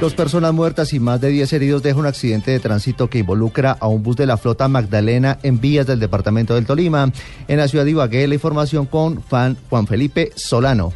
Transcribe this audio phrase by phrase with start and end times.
[0.00, 3.72] Dos personas muertas y más de 10 heridos deja un accidente de tránsito que involucra
[3.78, 7.12] a un bus de la flota Magdalena en vías del departamento del Tolima.
[7.48, 10.94] En la ciudad de Ibagué, la información con Juan Felipe Solano.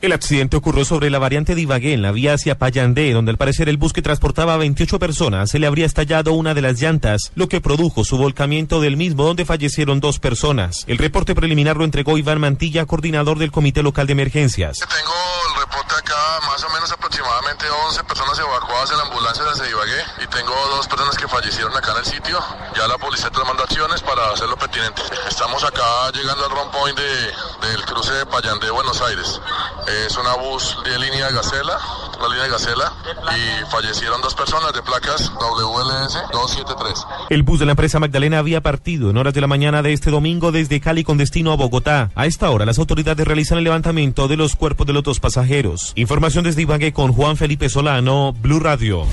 [0.00, 3.36] El accidente ocurrió sobre la variante de Ibagué, en la vía hacia Payandé, donde al
[3.36, 6.80] parecer el bus que transportaba a 28 personas se le habría estallado una de las
[6.80, 10.84] llantas, lo que produjo su volcamiento del mismo, donde fallecieron dos personas.
[10.86, 14.78] El reporte preliminar lo entregó Iván Mantilla, coordinador del Comité Local de Emergencias.
[14.78, 15.14] Tengo
[15.48, 20.02] el reporte acá, más o menos aproximadamente 11 personas evacuadas en la ambulancia desde Ibagué
[20.22, 22.38] y tengo dos personas que fallecieron acá en el sitio.
[22.76, 25.02] Ya la policía manda acciones para hacer lo pertinente.
[25.28, 29.40] Estamos acá llegando al rompoint point de, del cruce de Payandé, Buenos Aires.
[29.88, 31.78] Es una bus de línea Gacela,
[32.20, 32.92] la línea Gacela,
[33.34, 37.06] y fallecieron dos personas de placas WLS 273.
[37.30, 40.10] El bus de la empresa Magdalena había partido en horas de la mañana de este
[40.10, 42.10] domingo desde Cali con destino a Bogotá.
[42.14, 45.92] A esta hora las autoridades realizan el levantamiento de los cuerpos de los dos pasajeros.
[45.94, 49.06] Información desde Ibagué con Juan Felipe Solano, Blue Radio.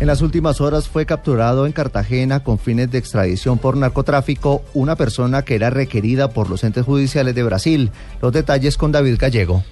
[0.00, 4.96] En las últimas horas fue capturado en Cartagena con fines de extradición por narcotráfico una
[4.96, 7.90] persona que era requerida por los entes judiciales de Brasil.
[8.20, 9.62] Los detalles con David Gallego.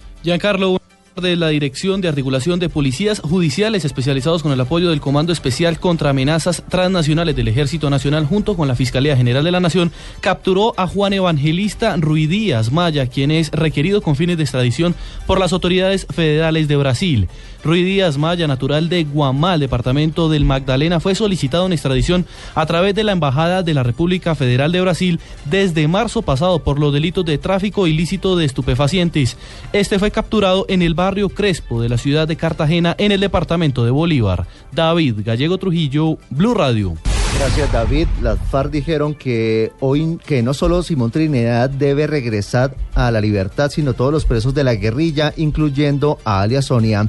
[1.20, 5.78] De la Dirección de Articulación de Policías Judiciales especializados con el apoyo del Comando Especial
[5.78, 10.72] contra Amenazas Transnacionales del Ejército Nacional junto con la Fiscalía General de la Nación capturó
[10.76, 14.94] a Juan Evangelista Ruidías Maya, quien es requerido con fines de extradición
[15.26, 17.28] por las autoridades federales de Brasil.
[17.64, 22.94] Ruiz Díaz Maya, natural de Guamal, departamento del Magdalena, fue solicitado en extradición a través
[22.94, 27.24] de la Embajada de la República Federal de Brasil desde marzo pasado por los delitos
[27.24, 29.36] de tráfico ilícito de estupefacientes.
[29.72, 33.84] Este fue capturado en el barrio Crespo de la ciudad de Cartagena, en el departamento
[33.84, 34.46] de Bolívar.
[34.70, 36.94] David Gallego Trujillo, Blue Radio.
[37.40, 38.06] Gracias David.
[38.20, 43.72] Las FARC dijeron que hoy que no solo Simón Trinidad debe regresar a la libertad,
[43.72, 47.08] sino todos los presos de la guerrilla, incluyendo a alias Sonia.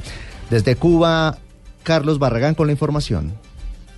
[0.50, 1.38] Desde Cuba,
[1.84, 3.32] Carlos Barragán con la información.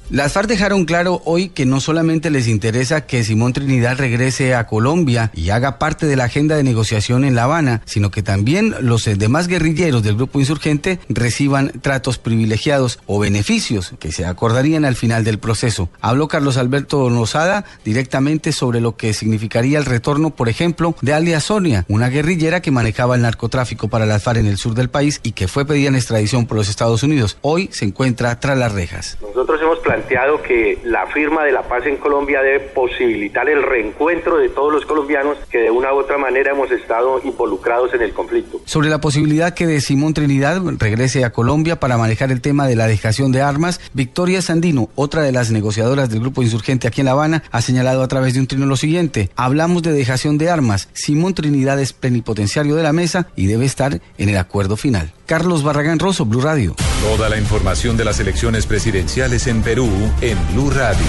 [0.08, 4.68] Las FARC dejaron claro hoy que no solamente les interesa que Simón Trinidad regrese a
[4.68, 8.76] Colombia y haga parte de la agenda de negociación en La Habana, sino que también
[8.80, 14.94] los demás guerrilleros del grupo insurgente reciban tratos privilegiados o beneficios que se acordarían al
[14.94, 15.88] final del proceso.
[16.00, 21.44] Habló Carlos Alberto Lozada directamente sobre lo que significaría el retorno, por ejemplo, de alias
[21.44, 25.18] Sonia, una guerrillera que manejaba el narcotráfico para las FARC en el sur del país
[25.24, 27.38] y que fue pedida en extradición por los Estados Unidos.
[27.40, 29.18] Hoy se encuentra tras las rejas.
[29.20, 34.36] Nosotros hemos planteado que la firma de la paz en Colombia debe posibilitar el reencuentro
[34.36, 38.12] de todos los colombianos que de una u otra manera hemos estado involucrados en el
[38.12, 38.60] conflicto.
[38.66, 42.76] Sobre la posibilidad que de Simón Trinidad regrese a Colombia para manejar el tema de
[42.76, 47.06] la dejación de armas, Victoria Sandino, otra de las negociadoras del grupo insurgente aquí en
[47.06, 49.30] La Habana, ha señalado a través de un trino lo siguiente.
[49.34, 50.90] Hablamos de dejación de armas.
[50.92, 55.14] Simón Trinidad es plenipotenciario de la mesa y debe estar en el acuerdo final.
[55.26, 56.76] Carlos Barragán Rosso, Blue Radio.
[57.02, 59.85] Toda la información de las elecciones presidenciales en Perú
[60.20, 61.04] en Blue Radio.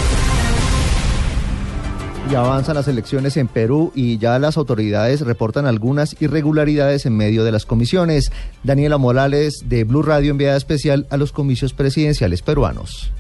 [2.30, 7.44] Y avanzan las elecciones en Perú y ya las autoridades reportan algunas irregularidades en medio
[7.44, 8.32] de las comisiones.
[8.64, 13.12] Daniela Morales de Blue Radio enviada especial a los comicios presidenciales peruanos.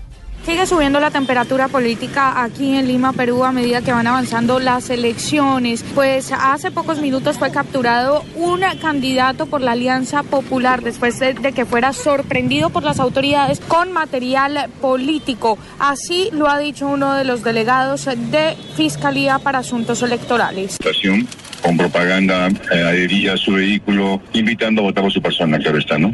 [0.47, 4.89] Sigue subiendo la temperatura política aquí en Lima, Perú, a medida que van avanzando las
[4.89, 5.83] elecciones.
[5.93, 11.65] Pues hace pocos minutos fue capturado un candidato por la Alianza Popular después de, que
[11.65, 15.57] fuera sorprendido por las autoridades con material político.
[15.79, 20.77] Así lo ha dicho uno de los delegados de Fiscalía para Asuntos Electorales.
[21.61, 26.09] Con propaganda eh, a su vehículo, invitando a votar por su persona, claro está, ¿no?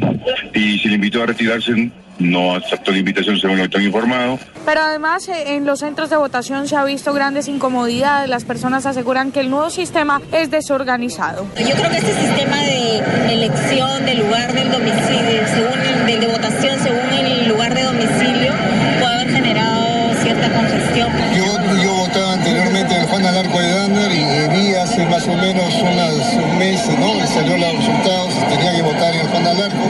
[0.52, 4.38] Y si le invitó a retirarse, no aceptó la invitación según lo que tengo informado.
[4.64, 8.28] Pero además eh, en los centros de votación se ha visto grandes incomodidades.
[8.28, 11.46] Las personas aseguran que el nuevo sistema es desorganizado.
[11.58, 12.98] Yo creo que este sistema de
[13.32, 18.52] elección del lugar del domicilio, según el, del de votación según el lugar de domicilio,
[19.00, 21.08] puede haber generado cierta congestión.
[21.36, 25.74] Yo, yo votaba anteriormente en Juan Alarco de Dander y vi hace más o menos
[25.82, 27.16] unas, un mes, ¿no?
[27.16, 29.88] Y salió los resultados, tenía que votar en Juan Alarco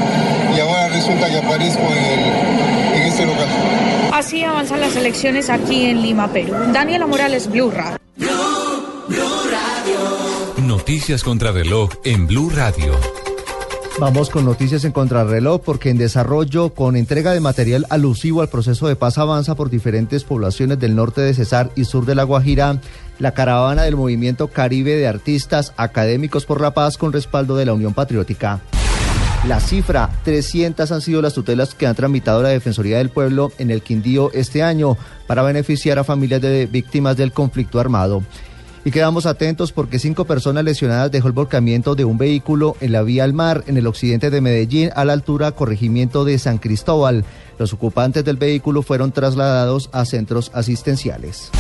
[0.57, 3.49] y ahora resulta que aparezco en, el, en este local.
[4.13, 6.55] Así avanzan las elecciones aquí en Lima, Perú.
[6.73, 7.99] Daniela Morales, Blue Radio.
[8.17, 8.31] Blue,
[9.09, 10.67] Blue Radio.
[10.67, 12.95] Noticias contra reloj en Blue Radio.
[13.99, 18.89] Vamos con noticias en contrarreloj porque en desarrollo con entrega de material alusivo al proceso
[18.89, 22.81] de paz avanza por diferentes poblaciones del norte de Cesar y sur de La Guajira
[23.21, 27.75] la caravana del movimiento Caribe de Artistas Académicos por la Paz con respaldo de la
[27.75, 28.61] Unión Patriótica.
[29.49, 33.71] La cifra, 300 han sido las tutelas que han tramitado la Defensoría del Pueblo en
[33.71, 34.97] el Quindío este año
[35.27, 38.23] para beneficiar a familias de víctimas del conflicto armado.
[38.87, 43.03] Y quedamos atentos porque cinco personas lesionadas dejó el volcamiento de un vehículo en la
[43.03, 47.27] vía al mar en el occidente de Medellín a la altura corregimiento de San Cristóbal.
[47.59, 51.51] Los ocupantes del vehículo fueron trasladados a centros asistenciales.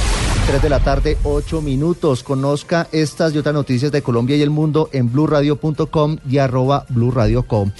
[0.46, 2.22] 3 de la tarde, 8 minutos.
[2.22, 7.72] Conozca estas y otras noticias de Colombia y el mundo en blurradio.com y arroba blurradio.com.